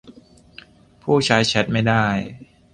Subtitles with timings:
[1.03, 2.05] ผู้ใช้แชตไม่ได้